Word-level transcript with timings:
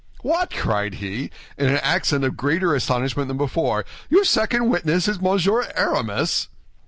"What!" 0.23 0.49
cried 0.51 0.95
he, 0.95 1.29
in 1.59 1.67
an 1.69 1.75
accent 1.83 2.23
of 2.23 2.35
greater 2.35 2.73
astonishment 2.73 3.27
than 3.27 3.37
before, 3.37 3.85
"your 4.09 4.23
second 4.23 4.67
witness 4.67 5.07
is 5.07 5.21
Monsieur 5.21 5.71
Aramis?" 5.75 6.47